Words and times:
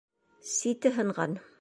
Сите 0.53 0.95
һынған! 0.99 1.41